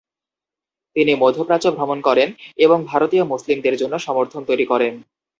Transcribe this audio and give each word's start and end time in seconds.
তিনি 0.95 1.11
মধ্যপ্রাচ্য 1.15 1.67
ভ্রমণ 1.71 1.99
করেন 2.01 2.29
এবং 2.57 2.77
ভারতীয় 2.85 3.23
মুসলিমদের 3.23 3.75
জন্য 3.77 3.93
সমর্থন 3.99 4.41
তৈরী 4.45 4.65
করেন। 4.65 4.93